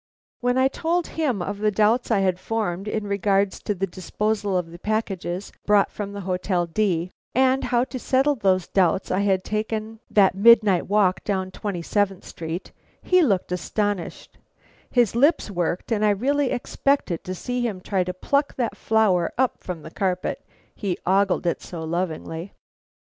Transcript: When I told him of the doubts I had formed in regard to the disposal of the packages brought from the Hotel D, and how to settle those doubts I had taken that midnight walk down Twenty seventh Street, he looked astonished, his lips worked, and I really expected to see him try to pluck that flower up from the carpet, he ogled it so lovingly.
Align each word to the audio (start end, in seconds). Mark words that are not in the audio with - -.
When 0.39 0.57
I 0.57 0.67
told 0.67 1.05
him 1.13 1.43
of 1.43 1.59
the 1.59 1.69
doubts 1.69 2.09
I 2.09 2.21
had 2.21 2.39
formed 2.39 2.87
in 2.87 3.05
regard 3.05 3.51
to 3.51 3.75
the 3.75 3.85
disposal 3.85 4.57
of 4.57 4.71
the 4.71 4.79
packages 4.79 5.51
brought 5.67 5.91
from 5.91 6.11
the 6.11 6.21
Hotel 6.21 6.65
D, 6.65 7.11
and 7.35 7.65
how 7.65 7.83
to 7.83 7.99
settle 7.99 8.33
those 8.33 8.65
doubts 8.67 9.11
I 9.11 9.19
had 9.19 9.43
taken 9.43 9.99
that 10.09 10.33
midnight 10.33 10.87
walk 10.87 11.23
down 11.23 11.51
Twenty 11.51 11.83
seventh 11.83 12.25
Street, 12.25 12.71
he 13.03 13.21
looked 13.21 13.51
astonished, 13.51 14.39
his 14.89 15.15
lips 15.15 15.51
worked, 15.51 15.91
and 15.91 16.03
I 16.03 16.09
really 16.09 16.49
expected 16.49 17.23
to 17.25 17.35
see 17.35 17.61
him 17.61 17.79
try 17.79 18.03
to 18.03 18.11
pluck 18.11 18.55
that 18.55 18.75
flower 18.75 19.31
up 19.37 19.59
from 19.59 19.83
the 19.83 19.91
carpet, 19.91 20.43
he 20.73 20.97
ogled 21.05 21.45
it 21.45 21.61
so 21.61 21.83
lovingly. 21.83 22.53